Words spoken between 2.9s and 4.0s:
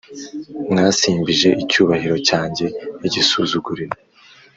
igisuzuguriro